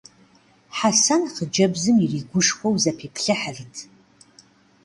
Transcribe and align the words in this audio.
Хьэсэн 0.77 1.21
хъыджэбзым 1.33 1.97
иригушхуэу 2.05 2.75
зэпиплъыхьырт. 2.83 3.75